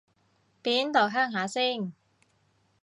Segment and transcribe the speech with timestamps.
[0.63, 1.93] 邊度鄉下先